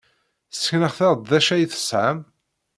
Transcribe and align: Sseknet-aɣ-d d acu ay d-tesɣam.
Sseknet-aɣ-d 0.51 1.21
d 1.29 1.31
acu 1.37 1.51
ay 1.53 1.63
d-tesɣam. 1.65 2.19